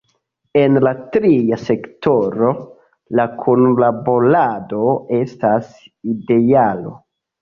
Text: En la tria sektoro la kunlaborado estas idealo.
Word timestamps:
En 0.59 0.77
la 0.85 0.93
tria 1.15 1.59
sektoro 1.63 2.49
la 3.19 3.25
kunlaborado 3.43 4.83
estas 5.19 5.69
idealo. 6.17 6.97